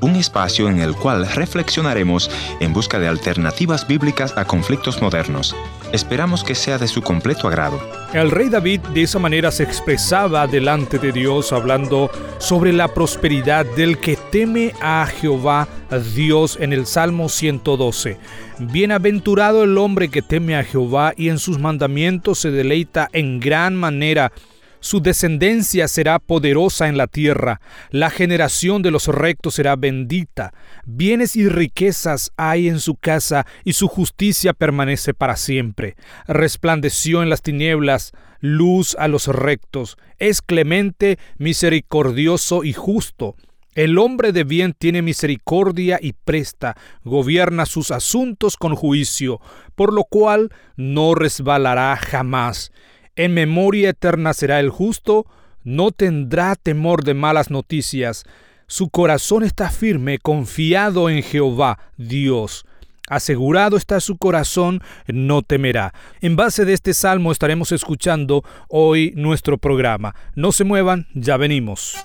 Un 0.00 0.16
espacio 0.16 0.68
en 0.68 0.80
el 0.80 0.96
cual 0.96 1.28
reflexionaremos 1.28 2.28
en 2.58 2.72
busca 2.72 2.98
de 2.98 3.06
alternativas 3.06 3.86
bíblicas 3.86 4.36
a 4.36 4.46
conflictos 4.46 5.00
modernos. 5.00 5.54
Esperamos 5.92 6.42
que 6.42 6.56
sea 6.56 6.76
de 6.76 6.88
su 6.88 7.02
completo 7.02 7.46
agrado. 7.46 7.80
El 8.12 8.32
rey 8.32 8.48
David 8.48 8.80
de 8.92 9.02
esa 9.02 9.20
manera 9.20 9.52
se 9.52 9.62
expresaba 9.62 10.48
delante 10.48 10.98
de 10.98 11.12
Dios 11.12 11.52
hablando 11.52 12.10
sobre 12.38 12.72
la 12.72 12.88
prosperidad 12.88 13.64
del 13.76 13.98
que 13.98 14.16
teme 14.16 14.72
a 14.82 15.06
Jehová 15.06 15.68
Dios 16.16 16.58
en 16.60 16.72
el 16.72 16.84
Salmo 16.84 17.28
112. 17.28 18.18
Bienaventurado 18.58 19.62
el 19.62 19.78
hombre 19.78 20.08
que 20.08 20.22
teme 20.22 20.56
a 20.56 20.64
Jehová 20.64 21.12
y 21.16 21.28
en 21.28 21.38
sus 21.38 21.60
mandamientos 21.60 22.40
se 22.40 22.50
deleita 22.50 23.08
en 23.12 23.38
gran 23.38 23.76
manera 23.76 24.32
su 24.86 25.00
descendencia 25.00 25.88
será 25.88 26.20
poderosa 26.20 26.86
en 26.86 26.96
la 26.96 27.08
tierra, 27.08 27.60
la 27.90 28.08
generación 28.08 28.82
de 28.82 28.92
los 28.92 29.08
rectos 29.08 29.54
será 29.54 29.74
bendita, 29.74 30.54
bienes 30.84 31.34
y 31.34 31.48
riquezas 31.48 32.30
hay 32.36 32.68
en 32.68 32.78
su 32.78 32.94
casa, 32.94 33.46
y 33.64 33.72
su 33.72 33.88
justicia 33.88 34.52
permanece 34.52 35.12
para 35.12 35.34
siempre. 35.36 35.96
Resplandeció 36.28 37.24
en 37.24 37.30
las 37.30 37.42
tinieblas, 37.42 38.12
luz 38.38 38.94
a 38.96 39.08
los 39.08 39.26
rectos, 39.26 39.98
es 40.20 40.40
clemente, 40.40 41.18
misericordioso 41.36 42.62
y 42.62 42.72
justo. 42.72 43.34
El 43.74 43.98
hombre 43.98 44.30
de 44.30 44.44
bien 44.44 44.72
tiene 44.72 45.02
misericordia 45.02 45.98
y 46.00 46.12
presta, 46.12 46.76
gobierna 47.02 47.66
sus 47.66 47.90
asuntos 47.90 48.56
con 48.56 48.76
juicio, 48.76 49.40
por 49.74 49.92
lo 49.92 50.04
cual 50.04 50.50
no 50.76 51.16
resbalará 51.16 51.96
jamás. 51.96 52.70
En 53.16 53.32
memoria 53.32 53.90
eterna 53.90 54.34
será 54.34 54.60
el 54.60 54.68
justo, 54.68 55.26
no 55.64 55.90
tendrá 55.90 56.54
temor 56.54 57.02
de 57.02 57.14
malas 57.14 57.50
noticias. 57.50 58.24
Su 58.66 58.90
corazón 58.90 59.42
está 59.42 59.70
firme, 59.70 60.18
confiado 60.18 61.08
en 61.08 61.22
Jehová, 61.22 61.78
Dios. 61.96 62.66
Asegurado 63.08 63.76
está 63.76 64.00
su 64.00 64.18
corazón, 64.18 64.82
no 65.06 65.42
temerá. 65.42 65.94
En 66.20 66.36
base 66.36 66.64
de 66.64 66.72
este 66.72 66.92
salmo 66.92 67.32
estaremos 67.32 67.72
escuchando 67.72 68.44
hoy 68.68 69.12
nuestro 69.16 69.58
programa. 69.58 70.14
No 70.34 70.52
se 70.52 70.64
muevan, 70.64 71.06
ya 71.14 71.36
venimos. 71.36 71.96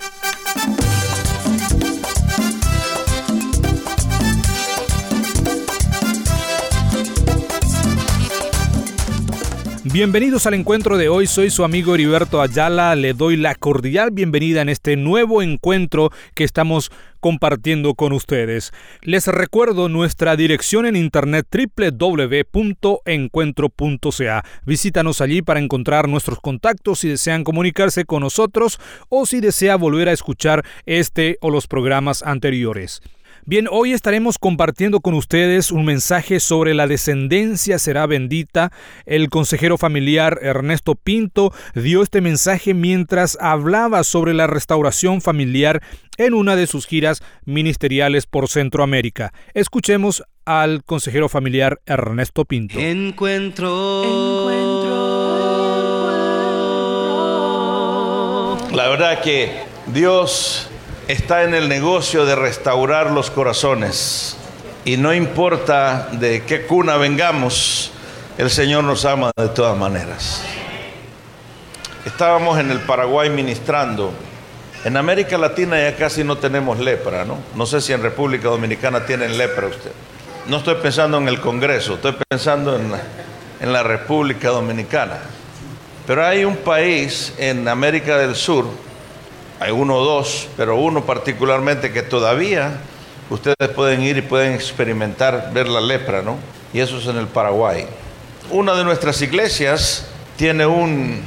Bienvenidos 9.93 10.45
al 10.45 10.53
encuentro 10.53 10.97
de 10.97 11.09
hoy, 11.09 11.27
soy 11.27 11.49
su 11.49 11.65
amigo 11.65 11.93
Heriberto 11.93 12.41
Ayala, 12.41 12.95
le 12.95 13.13
doy 13.13 13.35
la 13.35 13.55
cordial 13.55 14.11
bienvenida 14.11 14.61
en 14.61 14.69
este 14.69 14.95
nuevo 14.95 15.41
encuentro 15.41 16.11
que 16.33 16.45
estamos 16.45 16.93
compartiendo 17.19 17.93
con 17.95 18.13
ustedes. 18.13 18.71
Les 19.01 19.27
recuerdo 19.27 19.89
nuestra 19.89 20.37
dirección 20.37 20.85
en 20.85 20.95
internet 20.95 21.45
www.encuentro.ca. 21.75 24.45
Visítanos 24.65 25.19
allí 25.19 25.41
para 25.41 25.59
encontrar 25.59 26.07
nuestros 26.07 26.39
contactos 26.39 26.99
si 26.99 27.09
desean 27.09 27.43
comunicarse 27.43 28.05
con 28.05 28.21
nosotros 28.21 28.79
o 29.09 29.25
si 29.25 29.41
desea 29.41 29.75
volver 29.75 30.07
a 30.07 30.13
escuchar 30.13 30.63
este 30.85 31.37
o 31.41 31.49
los 31.49 31.67
programas 31.67 32.23
anteriores. 32.23 33.01
Bien, 33.45 33.67
hoy 33.69 33.93
estaremos 33.93 34.37
compartiendo 34.37 34.99
con 35.01 35.13
ustedes 35.13 35.71
un 35.71 35.85
mensaje 35.85 36.39
sobre 36.39 36.73
la 36.73 36.87
descendencia 36.87 37.79
será 37.79 38.05
bendita. 38.05 38.71
El 39.05 39.29
consejero 39.29 39.77
familiar 39.77 40.39
Ernesto 40.41 40.95
Pinto 40.95 41.53
dio 41.75 42.01
este 42.03 42.21
mensaje 42.21 42.73
mientras 42.73 43.37
hablaba 43.41 44.03
sobre 44.03 44.33
la 44.33 44.47
restauración 44.47 45.21
familiar 45.21 45.81
en 46.17 46.33
una 46.33 46.55
de 46.55 46.67
sus 46.67 46.85
giras 46.85 47.21
ministeriales 47.45 48.25
por 48.25 48.47
Centroamérica. 48.47 49.33
Escuchemos 49.53 50.23
al 50.45 50.83
consejero 50.83 51.29
familiar 51.29 51.81
Ernesto 51.85 52.45
Pinto. 52.45 52.79
Encuentro. 52.79 54.03
Encuentro. 54.03 55.11
La 58.73 58.87
verdad 58.87 59.21
que 59.21 59.63
Dios 59.93 60.70
está 61.11 61.43
en 61.43 61.53
el 61.53 61.67
negocio 61.67 62.25
de 62.25 62.35
restaurar 62.35 63.11
los 63.11 63.29
corazones. 63.29 64.37
Y 64.85 64.95
no 64.95 65.13
importa 65.13 66.07
de 66.13 66.43
qué 66.43 66.65
cuna 66.65 66.95
vengamos, 66.95 67.91
el 68.37 68.49
Señor 68.49 68.85
nos 68.85 69.03
ama 69.03 69.31
de 69.35 69.49
todas 69.49 69.77
maneras. 69.77 70.41
Estábamos 72.05 72.59
en 72.59 72.71
el 72.71 72.79
Paraguay 72.79 73.29
ministrando. 73.29 74.13
En 74.85 74.95
América 74.95 75.37
Latina 75.37 75.79
ya 75.79 75.95
casi 75.97 76.23
no 76.23 76.37
tenemos 76.37 76.79
lepra, 76.79 77.25
¿no? 77.25 77.37
No 77.55 77.65
sé 77.65 77.81
si 77.81 77.91
en 77.91 78.01
República 78.01 78.47
Dominicana 78.47 79.05
tienen 79.05 79.37
lepra 79.37 79.67
usted. 79.67 79.91
No 80.47 80.57
estoy 80.57 80.75
pensando 80.75 81.17
en 81.17 81.27
el 81.27 81.41
Congreso, 81.41 81.95
estoy 81.95 82.15
pensando 82.29 82.75
en, 82.75 82.91
en 83.59 83.73
la 83.73 83.83
República 83.83 84.47
Dominicana. 84.49 85.19
Pero 86.07 86.25
hay 86.25 86.45
un 86.45 86.55
país 86.55 87.33
en 87.37 87.67
América 87.67 88.17
del 88.17 88.33
Sur 88.35 88.65
hay 89.61 89.69
uno 89.69 89.97
o 89.97 90.03
dos, 90.03 90.47
pero 90.57 90.75
uno 90.75 91.05
particularmente 91.05 91.91
que 91.91 92.01
todavía 92.01 92.81
ustedes 93.29 93.69
pueden 93.75 94.01
ir 94.01 94.17
y 94.17 94.23
pueden 94.23 94.53
experimentar 94.53 95.51
ver 95.53 95.67
la 95.67 95.79
lepra, 95.79 96.23
¿no? 96.23 96.37
Y 96.73 96.79
eso 96.79 96.97
es 96.97 97.05
en 97.05 97.17
el 97.17 97.27
Paraguay. 97.27 97.85
Una 98.49 98.73
de 98.73 98.83
nuestras 98.83 99.21
iglesias 99.21 100.07
tiene 100.35 100.65
un, 100.65 101.21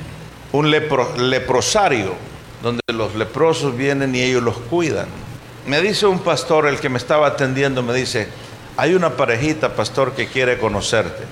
leprosario, 0.53 2.15
donde 2.61 2.83
los 2.93 3.15
leprosos 3.15 3.77
vienen 3.77 4.13
y 4.17 4.23
ellos 4.23 4.43
los 4.43 4.57
cuidan. 4.59 5.07
Me 5.69 5.81
dice 5.81 6.07
un 6.07 6.19
pastor, 6.19 6.67
el 6.67 6.81
que 6.81 6.89
me 6.89 6.99
estaba 6.99 7.29
atendiendo, 7.29 7.85
me 7.85 7.95
dice, 7.95 8.27
hay 8.77 8.95
una 8.95 9.11
parejita, 9.11 9.77
pastor, 9.77 10.11
que 10.11 10.27
quiere 10.27 10.59
conocerte. 10.59 11.23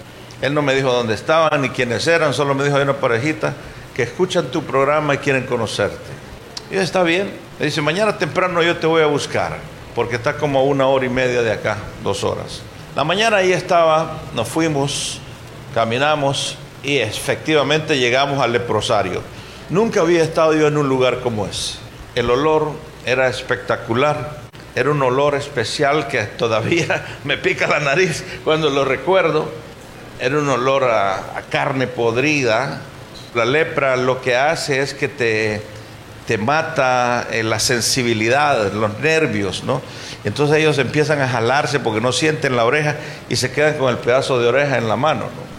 Él 0.40 0.54
no 0.54 0.62
me 0.62 0.72
dijo 0.72 0.92
dónde 0.92 1.14
estaban 1.14 1.62
ni 1.62 1.70
quiénes 1.70 2.06
eran, 2.06 2.32
solo 2.32 2.54
me 2.54 2.62
dijo, 2.62 2.76
hay 2.76 2.82
una 2.84 3.00
parejita 3.00 3.54
que 3.92 4.04
escuchan 4.04 4.46
tu 4.52 4.62
programa 4.62 5.14
y 5.14 5.18
quieren 5.18 5.46
conocerte. 5.46 6.21
Y 6.72 6.76
está 6.78 7.02
bien. 7.02 7.30
Le 7.58 7.66
dice, 7.66 7.82
mañana 7.82 8.16
temprano 8.16 8.62
yo 8.62 8.78
te 8.78 8.86
voy 8.86 9.02
a 9.02 9.06
buscar, 9.06 9.58
porque 9.94 10.16
está 10.16 10.38
como 10.38 10.64
una 10.64 10.86
hora 10.86 11.04
y 11.04 11.10
media 11.10 11.42
de 11.42 11.52
acá, 11.52 11.76
dos 12.02 12.24
horas. 12.24 12.62
La 12.96 13.04
mañana 13.04 13.36
ahí 13.36 13.52
estaba, 13.52 14.20
nos 14.34 14.48
fuimos, 14.48 15.20
caminamos 15.74 16.56
y 16.82 16.96
efectivamente 16.96 17.98
llegamos 17.98 18.40
al 18.42 18.52
leprosario. 18.52 19.20
Nunca 19.68 20.00
había 20.00 20.22
estado 20.22 20.54
yo 20.54 20.66
en 20.66 20.78
un 20.78 20.88
lugar 20.88 21.20
como 21.20 21.44
ese. 21.46 21.74
El 22.14 22.30
olor 22.30 22.72
era 23.04 23.28
espectacular, 23.28 24.38
era 24.74 24.90
un 24.92 25.02
olor 25.02 25.34
especial 25.34 26.08
que 26.08 26.22
todavía 26.22 27.04
me 27.24 27.36
pica 27.36 27.66
la 27.66 27.80
nariz 27.80 28.24
cuando 28.44 28.70
lo 28.70 28.86
recuerdo. 28.86 29.46
Era 30.18 30.38
un 30.38 30.48
olor 30.48 30.84
a 30.84 31.42
carne 31.50 31.86
podrida. 31.86 32.80
La 33.34 33.44
lepra 33.44 33.98
lo 33.98 34.22
que 34.22 34.36
hace 34.36 34.80
es 34.80 34.94
que 34.94 35.08
te 35.08 35.60
te 36.26 36.38
mata 36.38 37.26
eh, 37.30 37.42
la 37.42 37.58
sensibilidad, 37.58 38.72
los 38.72 38.98
nervios, 39.00 39.64
¿no? 39.64 39.82
Entonces 40.24 40.58
ellos 40.58 40.78
empiezan 40.78 41.20
a 41.20 41.28
jalarse 41.28 41.80
porque 41.80 42.00
no 42.00 42.12
sienten 42.12 42.56
la 42.56 42.64
oreja 42.64 42.96
y 43.28 43.36
se 43.36 43.50
quedan 43.50 43.76
con 43.78 43.90
el 43.90 43.98
pedazo 43.98 44.40
de 44.40 44.48
oreja 44.48 44.78
en 44.78 44.88
la 44.88 44.96
mano, 44.96 45.22
¿no? 45.22 45.52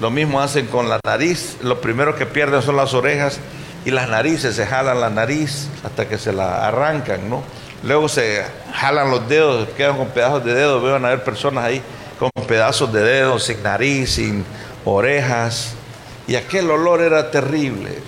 Lo 0.00 0.10
mismo 0.10 0.40
hacen 0.40 0.66
con 0.66 0.88
la 0.88 1.00
nariz, 1.04 1.56
lo 1.60 1.80
primero 1.80 2.14
que 2.14 2.24
pierden 2.24 2.62
son 2.62 2.76
las 2.76 2.94
orejas 2.94 3.40
y 3.84 3.90
las 3.90 4.08
narices, 4.08 4.54
se 4.54 4.64
jalan 4.64 5.00
la 5.00 5.10
nariz 5.10 5.68
hasta 5.82 6.08
que 6.08 6.18
se 6.18 6.32
la 6.32 6.68
arrancan, 6.68 7.28
¿no? 7.28 7.42
Luego 7.82 8.08
se 8.08 8.44
jalan 8.72 9.10
los 9.10 9.28
dedos, 9.28 9.68
quedan 9.76 9.96
con 9.96 10.08
pedazos 10.08 10.44
de 10.44 10.54
dedos, 10.54 10.82
van 10.82 11.04
a 11.04 11.08
ver 11.08 11.24
personas 11.24 11.64
ahí 11.64 11.82
con 12.18 12.30
pedazos 12.46 12.92
de 12.92 13.02
dedos, 13.02 13.44
sin 13.44 13.62
nariz, 13.62 14.14
sin 14.14 14.44
orejas, 14.84 15.74
y 16.28 16.36
aquel 16.36 16.70
olor 16.70 17.00
era 17.00 17.30
terrible. 17.30 17.98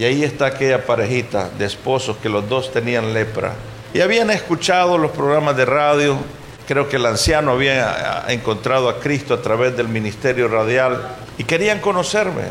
Y 0.00 0.04
ahí 0.06 0.24
está 0.24 0.46
aquella 0.46 0.86
parejita 0.86 1.50
de 1.58 1.66
esposos 1.66 2.16
que 2.22 2.30
los 2.30 2.48
dos 2.48 2.72
tenían 2.72 3.12
lepra. 3.12 3.52
Y 3.92 4.00
habían 4.00 4.30
escuchado 4.30 4.96
los 4.96 5.10
programas 5.10 5.58
de 5.58 5.66
radio. 5.66 6.16
Creo 6.66 6.88
que 6.88 6.96
el 6.96 7.04
anciano 7.04 7.50
había 7.50 8.24
encontrado 8.28 8.88
a 8.88 8.98
Cristo 8.98 9.34
a 9.34 9.42
través 9.42 9.76
del 9.76 9.88
ministerio 9.88 10.48
radial 10.48 11.06
y 11.36 11.44
querían 11.44 11.80
conocerme. 11.80 12.44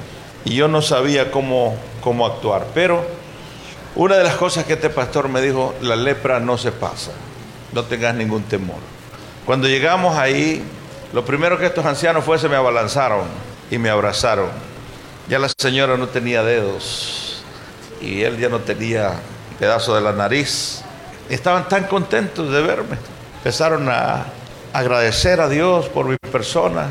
Y 0.45 0.53
yo 0.53 0.67
no 0.67 0.83
sabía 0.83 1.31
cómo, 1.31 1.75
cómo 2.01 2.27
actuar. 2.27 2.67
Pero 2.75 3.03
una 3.95 4.17
de 4.17 4.25
las 4.25 4.35
cosas 4.35 4.65
que 4.65 4.73
este 4.73 4.91
pastor 4.91 5.27
me 5.27 5.41
dijo, 5.41 5.73
la 5.81 5.95
lepra 5.95 6.39
no 6.39 6.55
se 6.55 6.71
pasa. 6.71 7.13
No 7.73 7.83
tengas 7.83 8.13
ningún 8.13 8.43
temor. 8.43 8.77
Cuando 9.47 9.67
llegamos 9.67 10.15
ahí, 10.19 10.61
lo 11.13 11.25
primero 11.25 11.57
que 11.57 11.65
estos 11.65 11.83
ancianos 11.87 12.23
fue 12.23 12.37
se 12.37 12.47
me 12.47 12.57
abalanzaron 12.57 13.25
y 13.71 13.79
me 13.79 13.89
abrazaron. 13.89 14.49
Ya 15.27 15.39
la 15.39 15.49
señora 15.57 15.97
no 15.97 16.09
tenía 16.09 16.43
dedos 16.43 17.28
y 18.01 18.21
él 18.21 18.37
ya 18.37 18.49
no 18.49 18.59
tenía 18.59 19.13
pedazo 19.59 19.95
de 19.95 20.01
la 20.01 20.11
nariz. 20.11 20.81
Estaban 21.29 21.67
tan 21.67 21.85
contentos 21.85 22.51
de 22.51 22.61
verme. 22.61 22.97
Empezaron 23.37 23.87
a 23.89 24.25
agradecer 24.73 25.41
a 25.41 25.49
Dios 25.49 25.87
por 25.89 26.05
mi 26.05 26.17
persona. 26.17 26.87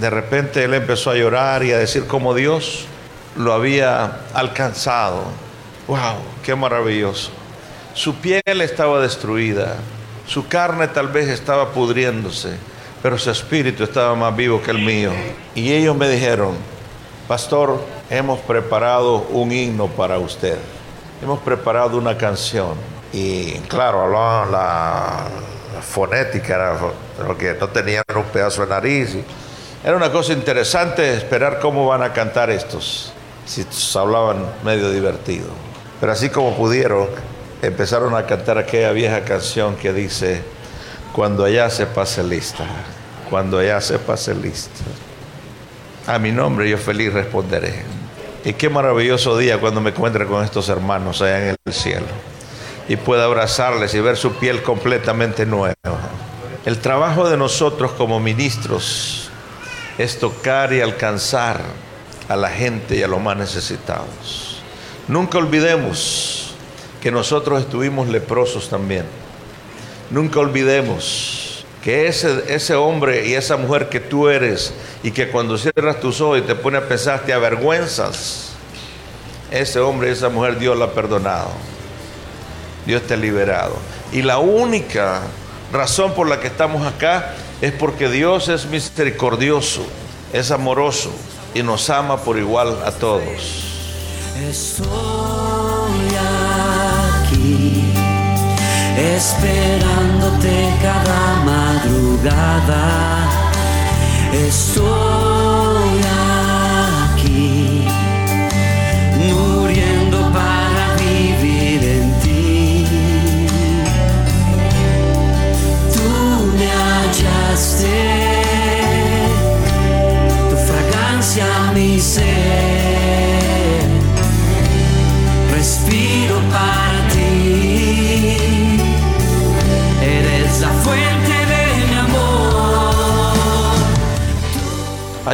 De 0.00 0.10
repente 0.10 0.64
él 0.64 0.74
empezó 0.74 1.10
a 1.10 1.14
llorar 1.14 1.64
y 1.64 1.72
a 1.72 1.78
decir 1.78 2.06
cómo 2.06 2.34
Dios 2.34 2.86
lo 3.36 3.52
había 3.52 4.20
alcanzado. 4.32 5.24
¡Wow! 5.86 6.16
¡Qué 6.42 6.54
maravilloso! 6.54 7.30
Su 7.94 8.16
piel 8.16 8.42
estaba 8.60 9.00
destruida, 9.00 9.76
su 10.26 10.48
carne 10.48 10.88
tal 10.88 11.08
vez 11.08 11.28
estaba 11.28 11.70
pudriéndose, 11.70 12.56
pero 13.02 13.18
su 13.18 13.30
espíritu 13.30 13.84
estaba 13.84 14.16
más 14.16 14.34
vivo 14.34 14.60
que 14.62 14.72
el 14.72 14.80
mío. 14.80 15.12
Y 15.54 15.72
ellos 15.72 15.96
me 15.96 16.08
dijeron, 16.08 16.56
pastor, 17.28 17.80
hemos 18.10 18.40
preparado 18.40 19.26
un 19.30 19.52
himno 19.52 19.88
para 19.88 20.18
usted. 20.18 20.58
Hemos 21.22 21.40
preparado 21.40 21.96
una 21.96 22.16
canción. 22.16 22.74
Y 23.12 23.52
claro, 23.68 24.02
hablaban 24.02 24.50
la, 24.52 25.28
fonética, 25.80 26.54
era, 26.54 26.78
porque 27.26 27.56
no 27.60 27.68
tenían 27.68 28.04
un 28.14 28.24
pedazo 28.24 28.62
de 28.62 28.68
nariz. 28.68 29.16
era 29.84 29.96
una 29.96 30.10
cosa 30.10 30.32
interesante 30.32 31.14
esperar 31.14 31.60
cómo 31.60 31.86
van 31.86 32.02
a 32.02 32.12
cantar 32.12 32.50
estos, 32.50 33.12
si 33.44 33.66
hablaban 33.96 34.44
medio 34.64 34.90
divertido. 34.90 35.46
Pero 36.00 36.12
así 36.12 36.30
como 36.30 36.56
pudieron, 36.56 37.08
empezaron 37.62 38.14
a 38.14 38.26
cantar 38.26 38.58
aquella 38.58 38.92
vieja 38.92 39.24
canción 39.24 39.76
que 39.76 39.92
dice, 39.92 40.42
cuando 41.12 41.44
allá 41.44 41.70
se 41.70 41.86
pase 41.86 42.22
lista, 42.22 42.64
cuando 43.30 43.58
allá 43.58 43.80
se 43.80 43.98
pase 43.98 44.34
lista. 44.34 44.80
A 46.06 46.18
mi 46.18 46.32
nombre 46.32 46.68
yo 46.68 46.76
feliz 46.76 47.12
responderé. 47.12 47.82
Y 48.44 48.52
qué 48.52 48.68
maravilloso 48.68 49.38
día 49.38 49.58
cuando 49.58 49.80
me 49.80 49.90
encuentre 49.90 50.26
con 50.26 50.44
estos 50.44 50.68
hermanos 50.68 51.22
allá 51.22 51.48
en 51.48 51.56
el 51.64 51.72
cielo 51.72 52.06
y 52.88 52.96
pueda 52.96 53.24
abrazarles 53.24 53.94
y 53.94 54.00
ver 54.00 54.18
su 54.18 54.32
piel 54.34 54.62
completamente 54.62 55.46
nueva. 55.46 55.74
El 56.66 56.78
trabajo 56.78 57.28
de 57.28 57.38
nosotros 57.38 57.92
como 57.92 58.20
ministros 58.20 59.30
es 59.96 60.18
tocar 60.18 60.74
y 60.74 60.82
alcanzar 60.82 61.60
a 62.28 62.36
la 62.36 62.50
gente 62.50 62.96
y 62.96 63.02
a 63.02 63.08
los 63.08 63.22
más 63.22 63.38
necesitados. 63.38 64.62
Nunca 65.08 65.38
olvidemos 65.38 66.54
que 67.00 67.10
nosotros 67.10 67.60
estuvimos 67.60 68.08
leprosos 68.08 68.68
también. 68.68 69.04
Nunca 70.10 70.40
olvidemos 70.40 71.43
que 71.84 72.08
ese, 72.08 72.42
ese 72.48 72.74
hombre 72.74 73.28
y 73.28 73.34
esa 73.34 73.58
mujer 73.58 73.90
que 73.90 74.00
tú 74.00 74.28
eres 74.28 74.72
y 75.02 75.10
que 75.10 75.28
cuando 75.28 75.58
cierras 75.58 76.00
tus 76.00 76.18
ojos 76.22 76.38
y 76.38 76.42
te 76.42 76.54
pones 76.54 76.82
a 76.82 76.88
pensar 76.88 77.20
te 77.26 77.34
avergüenzas, 77.34 78.52
ese 79.50 79.80
hombre 79.80 80.08
y 80.08 80.12
esa 80.12 80.30
mujer 80.30 80.58
Dios 80.58 80.78
la 80.78 80.86
ha 80.86 80.92
perdonado. 80.92 81.50
Dios 82.86 83.02
te 83.02 83.14
ha 83.14 83.16
liberado. 83.18 83.76
Y 84.12 84.22
la 84.22 84.38
única 84.38 85.20
razón 85.72 86.14
por 86.14 86.26
la 86.26 86.40
que 86.40 86.46
estamos 86.46 86.86
acá 86.86 87.34
es 87.60 87.72
porque 87.72 88.08
Dios 88.08 88.48
es 88.48 88.64
misericordioso, 88.64 89.84
es 90.32 90.50
amoroso 90.50 91.10
y 91.52 91.62
nos 91.62 91.90
ama 91.90 92.16
por 92.16 92.38
igual 92.38 92.78
a 92.84 92.92
todos. 92.92 93.62
Esperándote 99.24 100.54
cada 100.82 101.22
madrugada. 101.44 102.84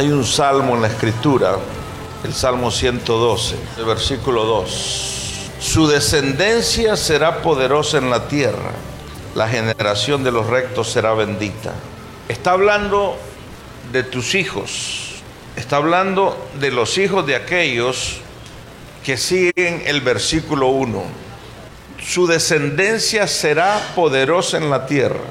Hay 0.01 0.09
un 0.09 0.25
salmo 0.25 0.73
en 0.73 0.81
la 0.81 0.87
escritura, 0.87 1.59
el 2.23 2.33
Salmo 2.33 2.71
112, 2.71 3.55
el 3.77 3.85
versículo 3.85 4.45
2. 4.45 5.51
Su 5.59 5.85
descendencia 5.87 6.97
será 6.97 7.43
poderosa 7.43 7.99
en 7.99 8.09
la 8.09 8.27
tierra, 8.27 8.71
la 9.35 9.47
generación 9.47 10.23
de 10.23 10.31
los 10.31 10.47
rectos 10.47 10.91
será 10.91 11.13
bendita. 11.13 11.75
Está 12.27 12.53
hablando 12.53 13.15
de 13.91 14.01
tus 14.01 14.33
hijos, 14.33 15.21
está 15.55 15.75
hablando 15.75 16.49
de 16.59 16.71
los 16.71 16.97
hijos 16.97 17.27
de 17.27 17.35
aquellos 17.35 18.21
que 19.03 19.17
siguen 19.17 19.83
el 19.85 20.01
versículo 20.01 20.69
1. 20.69 21.03
Su 22.03 22.25
descendencia 22.25 23.27
será 23.27 23.79
poderosa 23.93 24.57
en 24.57 24.71
la 24.71 24.87
tierra. 24.87 25.29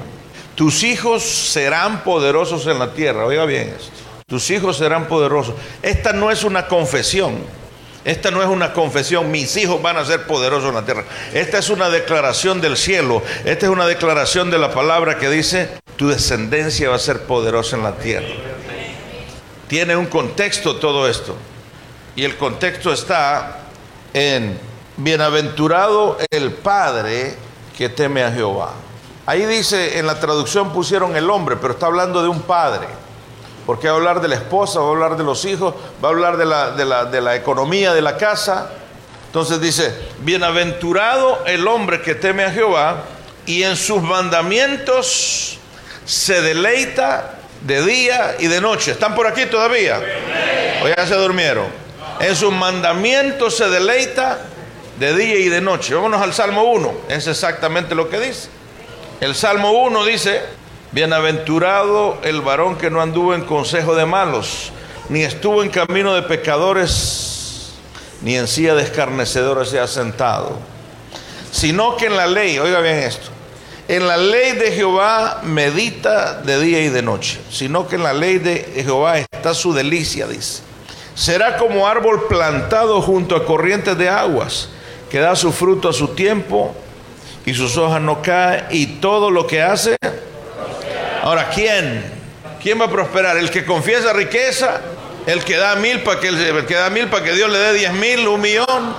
Tus 0.55 0.83
hijos 0.83 1.23
serán 1.23 2.05
poderosos 2.05 2.67
en 2.67 2.79
la 2.79 2.93
tierra. 2.93 3.25
Oiga 3.25 3.43
bien 3.43 3.75
esto. 3.77 4.10
Tus 4.31 4.49
hijos 4.49 4.77
serán 4.77 5.09
poderosos. 5.09 5.55
Esta 5.81 6.13
no 6.13 6.31
es 6.31 6.45
una 6.45 6.67
confesión. 6.67 7.35
Esta 8.05 8.31
no 8.31 8.41
es 8.41 8.47
una 8.47 8.71
confesión, 8.71 9.29
mis 9.29 9.57
hijos 9.57 9.81
van 9.81 9.97
a 9.97 10.05
ser 10.05 10.25
poderosos 10.25 10.69
en 10.69 10.75
la 10.75 10.85
tierra. 10.85 11.03
Esta 11.33 11.57
es 11.57 11.69
una 11.69 11.89
declaración 11.89 12.61
del 12.61 12.77
cielo. 12.77 13.21
Esta 13.43 13.65
es 13.65 13.69
una 13.69 13.85
declaración 13.85 14.49
de 14.49 14.57
la 14.57 14.73
palabra 14.73 15.17
que 15.17 15.29
dice, 15.29 15.69
tu 15.97 16.07
descendencia 16.07 16.89
va 16.89 16.95
a 16.95 16.99
ser 16.99 17.23
poderosa 17.23 17.75
en 17.75 17.83
la 17.83 17.97
tierra. 17.97 18.29
Tiene 19.67 19.97
un 19.97 20.05
contexto 20.05 20.77
todo 20.77 21.09
esto. 21.09 21.35
Y 22.15 22.23
el 22.23 22.37
contexto 22.37 22.93
está 22.93 23.59
en, 24.13 24.57
bienaventurado 24.95 26.17
el 26.29 26.53
Padre 26.53 27.35
que 27.77 27.89
teme 27.89 28.23
a 28.23 28.31
Jehová. 28.31 28.75
Ahí 29.25 29.45
dice, 29.45 29.99
en 29.99 30.07
la 30.07 30.21
traducción 30.21 30.71
pusieron 30.71 31.17
el 31.17 31.29
hombre, 31.29 31.57
pero 31.57 31.73
está 31.73 31.87
hablando 31.87 32.23
de 32.23 32.29
un 32.29 32.41
padre 32.43 32.87
porque 33.65 33.87
va 33.87 33.93
a 33.93 33.97
hablar 33.97 34.21
de 34.21 34.27
la 34.27 34.35
esposa, 34.35 34.79
va 34.79 34.87
a 34.87 34.89
hablar 34.89 35.17
de 35.17 35.23
los 35.23 35.45
hijos, 35.45 35.73
va 36.03 36.09
a 36.09 36.11
hablar 36.11 36.37
de 36.37 36.45
la, 36.45 36.71
de 36.71 36.85
la, 36.85 37.05
de 37.05 37.21
la 37.21 37.35
economía 37.35 37.93
de 37.93 38.01
la 38.01 38.17
casa. 38.17 38.71
Entonces 39.27 39.61
dice, 39.61 39.93
bienaventurado 40.19 41.43
el 41.45 41.67
hombre 41.67 42.01
que 42.01 42.15
teme 42.15 42.43
a 42.43 42.51
Jehová 42.51 43.03
y 43.45 43.63
en 43.63 43.75
sus 43.75 44.01
mandamientos 44.01 45.59
se 46.05 46.41
deleita 46.41 47.35
de 47.61 47.85
día 47.85 48.35
y 48.39 48.47
de 48.47 48.59
noche. 48.59 48.91
¿Están 48.91 49.15
por 49.15 49.27
aquí 49.27 49.45
todavía? 49.45 50.01
¿O 50.83 50.87
ya 50.87 51.05
se 51.05 51.15
durmieron? 51.15 51.67
En 52.19 52.35
sus 52.35 52.51
mandamientos 52.51 53.57
se 53.57 53.69
deleita 53.69 54.39
de 54.99 55.15
día 55.15 55.35
y 55.37 55.49
de 55.49 55.61
noche. 55.61 55.93
Vámonos 55.95 56.21
al 56.21 56.33
Salmo 56.33 56.63
1. 56.63 56.93
Es 57.09 57.27
exactamente 57.27 57.95
lo 57.95 58.09
que 58.09 58.19
dice. 58.19 58.49
El 59.19 59.35
Salmo 59.35 59.71
1 59.71 60.05
dice, 60.05 60.41
Bienaventurado 60.91 62.17
el 62.21 62.41
varón 62.41 62.75
que 62.77 62.89
no 62.89 63.01
anduvo 63.01 63.33
en 63.33 63.45
consejo 63.45 63.95
de 63.95 64.05
malos, 64.05 64.73
ni 65.07 65.23
estuvo 65.23 65.63
en 65.63 65.69
camino 65.69 66.13
de 66.13 66.21
pecadores, 66.23 67.71
ni 68.21 68.35
en 68.35 68.45
silla 68.45 68.75
de 68.75 68.83
escarnecedores 68.83 69.69
se 69.69 69.79
ha 69.79 69.87
sentado, 69.87 70.57
sino 71.49 71.95
que 71.95 72.07
en 72.07 72.17
la 72.17 72.27
ley, 72.27 72.59
oiga 72.59 72.81
bien 72.81 72.97
esto, 72.97 73.29
en 73.87 74.05
la 74.05 74.17
ley 74.17 74.51
de 74.51 74.73
Jehová 74.73 75.39
medita 75.43 76.41
de 76.41 76.59
día 76.59 76.81
y 76.81 76.89
de 76.89 77.01
noche, 77.01 77.39
sino 77.49 77.87
que 77.87 77.95
en 77.95 78.03
la 78.03 78.13
ley 78.13 78.39
de 78.39 78.83
Jehová 78.83 79.19
está 79.19 79.53
su 79.53 79.73
delicia, 79.73 80.27
dice. 80.27 80.61
Será 81.15 81.57
como 81.57 81.87
árbol 81.87 82.27
plantado 82.27 83.01
junto 83.01 83.37
a 83.37 83.45
corrientes 83.45 83.97
de 83.97 84.09
aguas, 84.09 84.67
que 85.09 85.19
da 85.19 85.37
su 85.37 85.53
fruto 85.53 85.87
a 85.87 85.93
su 85.93 86.09
tiempo 86.09 86.75
y 87.45 87.53
sus 87.53 87.77
hojas 87.77 88.01
no 88.01 88.21
caen, 88.21 88.65
y 88.71 88.87
todo 88.99 89.31
lo 89.31 89.47
que 89.47 89.61
hace 89.61 89.95
Ahora, 91.21 91.49
¿quién? 91.49 92.03
¿Quién 92.61 92.79
va 92.79 92.85
a 92.85 92.89
prosperar? 92.89 93.37
¿El 93.37 93.51
que 93.51 93.63
confiesa 93.65 94.11
riqueza? 94.13 94.81
¿El 95.27 95.43
que 95.43 95.57
da 95.57 95.75
mil 95.75 96.01
para 96.01 96.19
que, 96.19 96.29
que, 96.67 96.73
da 96.73 96.89
mil 96.89 97.09
que 97.09 97.33
Dios 97.33 97.49
le 97.49 97.59
dé 97.59 97.73
diez 97.73 97.93
mil, 97.93 98.27
un 98.27 98.41
millón? 98.41 98.95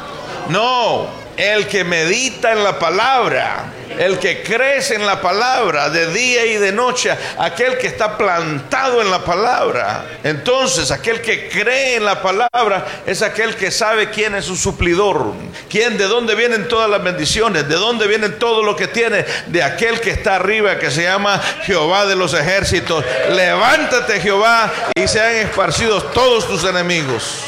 No, 0.48 1.21
el 1.36 1.66
que 1.66 1.84
medita 1.84 2.52
en 2.52 2.64
la 2.64 2.78
palabra 2.78 3.72
el 3.98 4.18
que 4.18 4.42
crece 4.42 4.94
en 4.94 5.06
la 5.06 5.20
palabra 5.20 5.90
de 5.90 6.06
día 6.12 6.44
y 6.46 6.56
de 6.56 6.72
noche, 6.72 7.10
aquel 7.38 7.78
que 7.78 7.86
está 7.86 8.16
plantado 8.16 9.00
en 9.00 9.10
la 9.10 9.24
palabra. 9.24 10.04
Entonces, 10.22 10.90
aquel 10.90 11.20
que 11.20 11.48
cree 11.48 11.96
en 11.96 12.04
la 12.04 12.20
palabra 12.22 12.86
es 13.06 13.22
aquel 13.22 13.54
que 13.56 13.70
sabe 13.70 14.10
quién 14.10 14.34
es 14.34 14.44
su 14.44 14.56
suplidor, 14.56 15.32
quién, 15.68 15.98
de 15.98 16.06
dónde 16.06 16.34
vienen 16.34 16.68
todas 16.68 16.88
las 16.88 17.02
bendiciones, 17.02 17.68
de 17.68 17.74
dónde 17.74 18.06
viene 18.06 18.28
todo 18.30 18.62
lo 18.62 18.76
que 18.76 18.88
tiene, 18.88 19.24
de 19.46 19.62
aquel 19.62 20.00
que 20.00 20.10
está 20.10 20.36
arriba, 20.36 20.78
que 20.78 20.90
se 20.90 21.02
llama 21.02 21.40
Jehová 21.64 22.06
de 22.06 22.16
los 22.16 22.34
ejércitos. 22.34 23.04
Levántate, 23.30 24.20
Jehová, 24.20 24.72
y 24.94 25.06
sean 25.06 25.34
esparcidos 25.36 26.12
todos 26.12 26.46
tus 26.46 26.64
enemigos. 26.64 27.44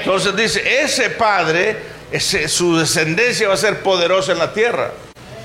Entonces 0.00 0.34
dice, 0.34 0.82
ese 0.82 1.10
padre, 1.10 1.91
su 2.20 2.76
descendencia 2.76 3.48
va 3.48 3.54
a 3.54 3.58
ser 3.58 3.82
poderosa 3.82 4.32
en 4.32 4.38
la 4.38 4.52
tierra. 4.52 4.90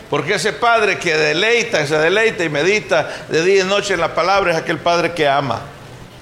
Porque 0.09 0.36
ese 0.36 0.53
padre 0.53 0.97
que 0.97 1.15
deleita, 1.15 1.86
se 1.86 1.97
deleita 1.97 2.43
y 2.43 2.50
medita 2.50 3.25
de 3.27 3.43
día 3.43 3.63
y 3.63 3.65
noche 3.65 3.93
en 3.93 4.00
la 4.00 4.15
palabra 4.15 4.51
es 4.51 4.57
aquel 4.57 4.79
padre 4.79 5.13
que 5.13 5.27
ama, 5.27 5.62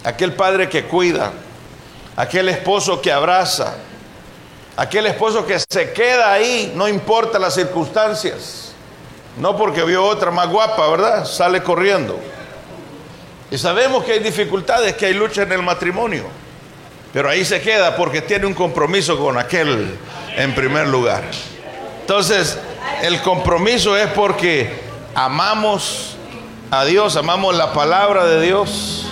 aquel 0.04 0.34
padre 0.34 0.68
que 0.70 0.86
cuida, 0.86 1.32
aquel 2.16 2.50
esposo 2.50 3.00
que 3.00 3.12
abraza, 3.12 3.76
Aquel 4.78 5.06
esposo 5.06 5.46
que 5.46 5.58
se 5.58 5.94
queda 5.94 6.34
ahí, 6.34 6.74
no 6.76 6.88
importa 6.88 7.40
las 7.40 7.56
circunstancias. 7.56 8.74
No 9.38 9.56
porque 9.56 9.84
vio 9.84 10.04
otra 10.04 10.32
más 10.32 10.50
guapa, 10.50 10.90
¿verdad? 10.90 11.26
Sale 11.26 11.64
corriendo. 11.64 12.20
Y 13.50 13.58
sabemos 13.58 14.04
que 14.04 14.14
hay 14.14 14.20
dificultades, 14.20 14.96
que 14.96 15.06
hay 15.06 15.14
lucha 15.14 15.44
en 15.44 15.54
el 15.54 15.62
matrimonio. 15.62 16.26
Pero 17.14 17.30
ahí 17.30 17.46
se 17.46 17.62
queda 17.62 17.96
porque 17.96 18.22
tiene 18.22 18.46
un 18.46 18.54
compromiso 18.54 19.18
con 19.18 19.38
aquel 19.38 19.98
en 20.38 20.54
primer 20.54 20.88
lugar. 20.88 21.24
Entonces, 22.02 22.58
el 23.02 23.22
compromiso 23.22 23.98
es 23.98 24.08
porque 24.08 24.80
amamos 25.14 26.16
a 26.72 26.86
Dios, 26.86 27.16
amamos 27.16 27.56
la 27.56 27.74
palabra 27.74 28.26
de 28.26 28.42
Dios 28.42 29.06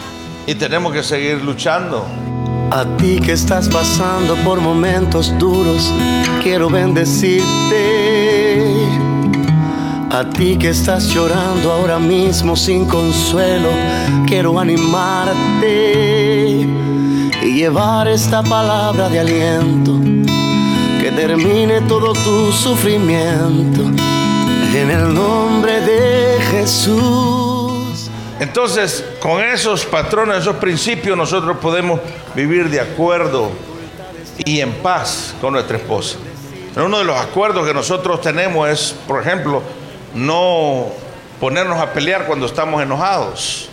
y 0.45 0.55
tenemos 0.55 0.93
que 0.93 1.03
seguir 1.03 1.41
luchando. 1.41 2.05
A 2.71 2.85
ti 2.97 3.19
que 3.19 3.33
estás 3.33 3.69
pasando 3.69 4.35
por 4.37 4.59
momentos 4.59 5.37
duros, 5.37 5.91
quiero 6.41 6.69
bendecirte. 6.69 7.43
A 10.11 10.29
ti 10.29 10.57
que 10.57 10.69
estás 10.69 11.07
llorando 11.07 11.71
ahora 11.71 11.97
mismo 11.97 12.55
sin 12.55 12.85
consuelo, 12.85 13.69
quiero 14.27 14.59
animarte 14.59 15.71
y 17.41 17.53
llevar 17.55 18.07
esta 18.07 18.43
palabra 18.43 19.09
de 19.09 19.19
aliento 19.19 19.99
termine 21.27 21.79
todo 21.87 22.11
tu 22.11 22.51
sufrimiento 22.51 23.81
en 24.75 24.91
el 24.91 25.13
nombre 25.13 25.79
de 25.79 26.37
Jesús. 26.51 28.09
Entonces, 28.41 29.05
con 29.21 29.41
esos 29.41 29.85
patrones, 29.85 30.39
esos 30.39 30.57
principios, 30.57 31.15
nosotros 31.15 31.59
podemos 31.61 32.01
vivir 32.35 32.69
de 32.69 32.81
acuerdo 32.81 33.51
y 34.43 34.59
en 34.59 34.73
paz 34.73 35.33
con 35.39 35.53
nuestra 35.53 35.77
esposa. 35.77 36.17
Uno 36.75 36.97
de 36.97 37.05
los 37.05 37.15
acuerdos 37.15 37.65
que 37.65 37.73
nosotros 37.73 38.19
tenemos 38.19 38.67
es, 38.67 38.93
por 39.07 39.21
ejemplo, 39.21 39.63
no 40.13 40.87
ponernos 41.39 41.79
a 41.79 41.93
pelear 41.93 42.25
cuando 42.25 42.47
estamos 42.47 42.83
enojados. 42.83 43.69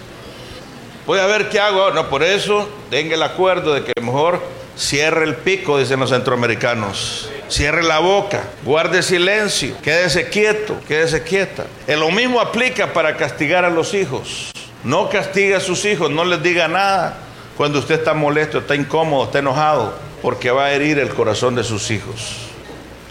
Voy 1.05 1.19
a 1.19 1.27
ver 1.27 1.49
qué 1.49 1.59
hago. 1.59 1.91
No, 1.91 2.09
por 2.09 2.23
eso 2.23 2.69
tenga 2.91 3.17
el 3.17 3.23
acuerdo 3.25 3.75
de 3.75 3.83
que 3.83 4.01
mejor 4.01 4.41
cierre 4.81 5.25
el 5.25 5.37
pico, 5.37 5.79
dicen 5.79 6.01
los 6.01 6.11
centroamericanos. 6.11 7.31
Cierre 7.49 7.83
la 7.83 7.99
boca, 7.99 8.45
guarde 8.65 9.03
silencio, 9.03 9.77
quédese 9.83 10.29
quieto, 10.29 10.81
quédese 10.89 11.23
quieta. 11.23 11.67
Y 11.87 11.93
lo 11.93 12.11
mismo 12.11 12.41
aplica 12.41 12.93
para 12.93 13.17
castigar 13.17 13.65
a 13.65 13.71
los 13.71 13.93
hijos. 13.93 14.53
No 14.83 15.11
castigue 15.11 15.57
a 15.57 15.61
sus 15.61 15.85
hijos, 15.85 16.11
no 16.11 16.25
les 16.25 16.43
diga 16.43 16.67
nada 16.67 17.19
cuando 17.57 17.81
usted 17.81 17.97
está 17.97 18.15
molesto, 18.15 18.59
está 18.59 18.75
incómodo, 18.75 19.25
está 19.25 19.41
enojado, 19.41 19.93
porque 20.23 20.51
va 20.51 20.67
a 20.67 20.73
herir 20.73 20.99
el 20.99 21.11
corazón 21.11 21.55
de 21.55 21.63
sus 21.63 21.91
hijos. 21.91 22.37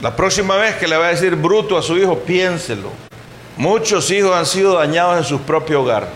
La 0.01 0.15
próxima 0.15 0.55
vez 0.55 0.75
que 0.77 0.87
le 0.87 0.97
va 0.97 1.07
a 1.07 1.09
decir 1.09 1.35
bruto 1.35 1.77
a 1.77 1.83
su 1.83 1.97
hijo, 1.97 2.17
piénselo. 2.19 2.89
Muchos 3.57 4.09
hijos 4.09 4.35
han 4.35 4.47
sido 4.47 4.75
dañados 4.75 5.17
en 5.17 5.23
su 5.25 5.41
propio 5.41 5.81
hogar. 5.81 6.07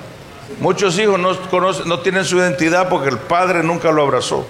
Muchos 0.59 0.97
hijos 0.97 1.19
no, 1.19 1.37
conocen, 1.49 1.87
no 1.87 1.99
tienen 1.99 2.25
su 2.25 2.37
identidad 2.37 2.89
porque 2.89 3.09
el 3.09 3.17
padre 3.17 3.61
nunca 3.61 3.91
lo 3.91 4.01
abrazó, 4.01 4.47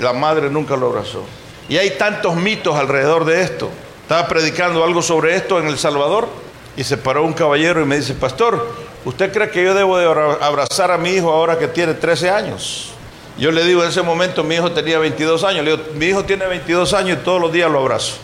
la 0.00 0.12
madre 0.12 0.50
nunca 0.50 0.76
lo 0.76 0.86
abrazó. 0.88 1.24
Y 1.68 1.76
hay 1.76 1.90
tantos 1.90 2.34
mitos 2.34 2.74
alrededor 2.76 3.24
de 3.24 3.42
esto. 3.42 3.70
Estaba 4.02 4.26
predicando 4.26 4.82
algo 4.82 5.02
sobre 5.02 5.36
esto 5.36 5.60
en 5.60 5.68
El 5.68 5.78
Salvador 5.78 6.28
y 6.76 6.82
se 6.82 6.96
paró 6.96 7.24
un 7.24 7.32
caballero 7.32 7.80
y 7.80 7.84
me 7.84 7.96
dice, 7.96 8.14
pastor, 8.14 8.74
¿usted 9.04 9.32
cree 9.32 9.50
que 9.50 9.62
yo 9.62 9.74
debo 9.74 9.98
de 9.98 10.06
abrazar 10.06 10.90
a 10.90 10.98
mi 10.98 11.10
hijo 11.10 11.30
ahora 11.30 11.58
que 11.58 11.68
tiene 11.68 11.94
13 11.94 12.30
años? 12.30 12.90
Yo 13.38 13.52
le 13.52 13.64
digo, 13.64 13.82
en 13.82 13.90
ese 13.90 14.02
momento 14.02 14.42
mi 14.42 14.56
hijo 14.56 14.72
tenía 14.72 14.98
22 14.98 15.44
años. 15.44 15.64
Le 15.64 15.70
digo, 15.72 15.84
mi 15.94 16.06
hijo 16.06 16.24
tiene 16.24 16.46
22 16.46 16.92
años 16.92 17.18
y 17.20 17.24
todos 17.24 17.40
los 17.40 17.52
días 17.52 17.70
lo 17.70 17.78
abrazo. 17.78 18.16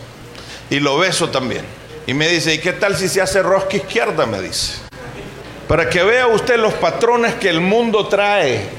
Y 0.69 0.79
lo 0.79 0.97
beso 0.97 1.29
también. 1.29 1.63
Y 2.05 2.13
me 2.13 2.27
dice, 2.27 2.53
¿y 2.53 2.59
qué 2.59 2.73
tal 2.73 2.95
si 2.95 3.07
se 3.07 3.21
hace 3.21 3.41
rosca 3.41 3.77
izquierda? 3.77 4.25
Me 4.25 4.41
dice. 4.41 4.79
Para 5.67 5.89
que 5.89 6.03
vea 6.03 6.27
usted 6.27 6.57
los 6.57 6.73
patrones 6.73 7.35
que 7.35 7.49
el 7.49 7.61
mundo 7.61 8.07
trae. 8.07 8.69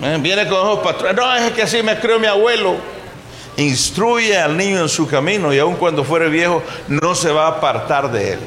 ¿Eh? 0.00 0.18
Viene 0.20 0.48
con 0.48 0.58
esos 0.58 0.78
patrones. 0.80 1.16
No, 1.16 1.34
es 1.34 1.52
que 1.52 1.62
así 1.62 1.82
me 1.82 1.98
crió 1.98 2.18
mi 2.18 2.26
abuelo. 2.26 2.76
Instruye 3.56 4.36
al 4.36 4.56
niño 4.56 4.80
en 4.80 4.88
su 4.88 5.06
camino 5.06 5.52
y 5.52 5.58
aun 5.58 5.76
cuando 5.76 6.02
fuere 6.02 6.28
viejo 6.28 6.62
no 6.88 7.14
se 7.14 7.30
va 7.30 7.46
a 7.46 7.50
apartar 7.50 8.10
de 8.10 8.32
él. 8.32 8.40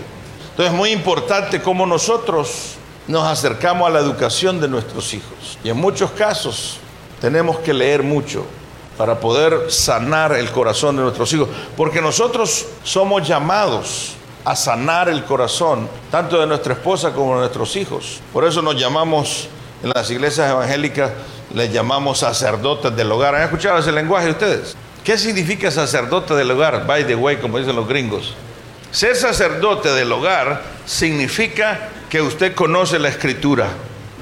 Entonces 0.49 0.73
es 0.73 0.77
muy 0.77 0.91
importante 0.91 1.61
cómo 1.61 1.85
nosotros 1.85 2.75
nos 3.07 3.25
acercamos 3.25 3.87
a 3.87 3.91
la 3.91 3.99
educación 3.99 4.59
de 4.59 4.67
nuestros 4.67 5.13
hijos. 5.13 5.57
Y 5.63 5.69
en 5.69 5.77
muchos 5.77 6.11
casos 6.11 6.79
tenemos 7.21 7.59
que 7.59 7.73
leer 7.73 8.03
mucho 8.03 8.45
para 8.97 9.19
poder 9.19 9.71
sanar 9.71 10.33
el 10.33 10.51
corazón 10.51 10.97
de 10.97 11.03
nuestros 11.03 11.31
hijos. 11.31 11.47
Porque 11.77 12.01
nosotros 12.01 12.65
somos 12.83 13.25
llamados 13.25 14.15
a 14.43 14.55
sanar 14.55 15.09
el 15.09 15.23
corazón, 15.23 15.89
tanto 16.09 16.39
de 16.39 16.47
nuestra 16.47 16.73
esposa 16.73 17.13
como 17.13 17.33
de 17.33 17.39
nuestros 17.41 17.75
hijos. 17.75 18.19
Por 18.33 18.43
eso 18.45 18.61
nos 18.61 18.75
llamamos 18.79 19.49
en 19.83 19.89
las 19.89 20.09
iglesias 20.09 20.49
evangélicas, 20.49 21.11
les 21.53 21.71
llamamos 21.71 22.19
sacerdotes 22.19 22.95
del 22.95 23.11
hogar. 23.11 23.35
¿Han 23.35 23.43
escuchado 23.43 23.79
ese 23.79 23.91
lenguaje 23.91 24.29
ustedes? 24.29 24.75
¿Qué 25.03 25.17
significa 25.17 25.71
sacerdote 25.71 26.33
del 26.33 26.51
hogar? 26.51 26.85
By 26.85 27.05
the 27.05 27.15
way, 27.15 27.37
como 27.37 27.59
dicen 27.59 27.75
los 27.75 27.87
gringos. 27.87 28.35
Ser 28.91 29.15
sacerdote 29.15 29.89
del 29.89 30.11
hogar 30.11 30.61
significa 30.85 31.89
que 32.09 32.21
usted 32.21 32.55
conoce 32.55 32.99
la 32.99 33.09
escritura, 33.09 33.67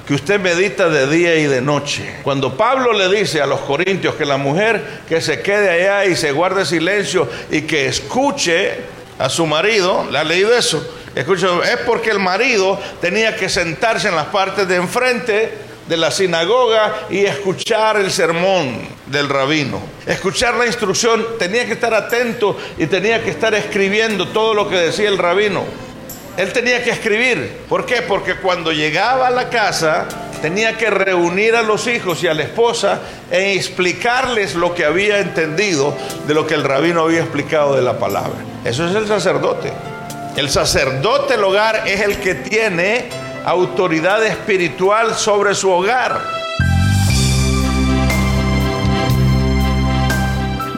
que 0.08 0.14
usted 0.14 0.40
medita 0.40 0.90
de 0.90 1.08
día 1.08 1.36
y 1.36 1.46
de 1.46 1.62
noche. 1.62 2.18
Cuando 2.24 2.58
Pablo 2.58 2.94
le 2.94 3.10
dice 3.10 3.42
a 3.42 3.46
los 3.46 3.62
corintios 3.62 4.16
que 4.16 4.26
la 4.26 4.38
mujer 4.38 5.02
que 5.08 5.22
se 5.22 5.42
quede 5.42 5.70
allá 5.70 6.06
y 6.06 6.16
se 6.16 6.32
guarde 6.32 6.66
silencio 6.66 7.28
y 7.50 7.62
que 7.62 7.88
escuche 7.88 8.82
a 9.18 9.30
su 9.30 9.46
marido, 9.46 10.06
¿le 10.12 10.20
ha 10.20 10.24
leído 10.24 10.54
eso? 10.54 10.86
Es 11.16 11.78
porque 11.86 12.10
el 12.10 12.20
marido 12.20 12.78
tenía 13.00 13.36
que 13.38 13.48
sentarse 13.48 14.10
en 14.10 14.16
las 14.16 14.28
partes 14.28 14.68
de 14.68 14.76
enfrente 14.76 15.54
de 15.88 15.98
la 15.98 16.12
sinagoga 16.12 17.06
y 17.10 17.26
escuchar 17.26 17.98
el 17.98 18.12
sermón 18.12 18.80
del 19.06 19.30
rabino. 19.30 19.80
Escuchar 20.06 20.56
la 20.56 20.66
instrucción, 20.66 21.26
tenía 21.40 21.66
que 21.66 21.74
estar 21.74 21.94
atento 21.94 22.58
y 22.78 22.88
tenía 22.88 23.24
que 23.24 23.30
estar 23.30 23.54
escribiendo 23.54 24.28
todo 24.30 24.54
lo 24.54 24.68
que 24.68 24.76
decía 24.76 25.08
el 25.08 25.18
rabino. 25.18 25.64
Él 26.38 26.52
tenía 26.52 26.84
que 26.84 26.90
escribir. 26.90 27.62
¿Por 27.70 27.86
qué? 27.86 28.02
Porque 28.02 28.36
cuando 28.36 28.74
llegaba 28.74 29.28
a 29.28 29.32
la 29.32 29.50
casa 29.50 30.08
tenía 30.42 30.78
que 30.78 30.90
reunir 30.90 31.56
a 31.56 31.62
los 31.62 31.88
hijos 31.88 32.22
y 32.24 32.28
a 32.28 32.34
la 32.34 32.44
esposa 32.44 33.00
e 33.32 33.54
explicarles 33.54 34.56
lo 34.56 34.76
que 34.76 34.84
había 34.84 35.20
entendido 35.20 35.96
de 36.28 36.34
lo 36.34 36.46
que 36.46 36.56
el 36.56 36.64
rabino 36.64 37.04
había 37.04 37.22
explicado 37.22 37.76
de 37.76 37.82
la 37.82 37.98
palabra. 37.98 38.36
Eso 38.66 38.86
es 38.86 38.96
el 38.96 39.08
sacerdote. 39.08 39.72
El 40.36 40.50
sacerdote 40.50 41.36
del 41.36 41.44
hogar 41.46 41.88
es 41.88 42.02
el 42.02 42.18
que 42.20 42.36
tiene 42.36 43.06
autoridad 43.46 44.26
espiritual 44.26 45.16
sobre 45.16 45.56
su 45.56 45.72
hogar. 45.72 46.45